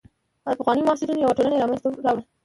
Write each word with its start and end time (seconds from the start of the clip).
او 0.45 0.51
د 0.53 0.57
پخوانیو 0.59 0.87
محصلینو 0.89 1.23
یوه 1.23 1.37
ټولنه 1.37 1.55
یې 1.57 1.67
منځته 1.69 1.87
راوړه. 2.05 2.23